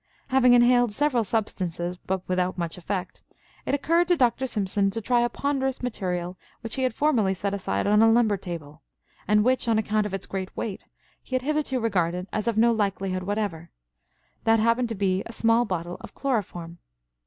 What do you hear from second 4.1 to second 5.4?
Dr. Simpson to try a